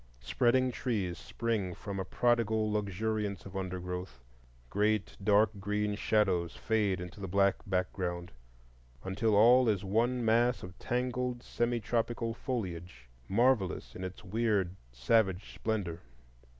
[0.21, 4.19] Spreading trees spring from a prodigal luxuriance of undergrowth;
[4.67, 8.31] great dark green shadows fade into the black background,
[9.03, 15.53] until all is one mass of tangled semi tropical foliage, marvellous in its weird savage
[15.53, 16.01] splendor.